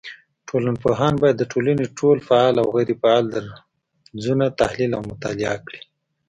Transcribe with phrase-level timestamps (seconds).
[0.47, 5.81] ټولنپوهان بايد د ټولني ټول فعال او غيري فعاله درځونه تحليل او مطالعه کړي